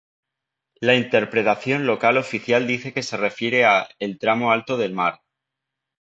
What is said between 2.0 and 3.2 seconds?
oficial dice que se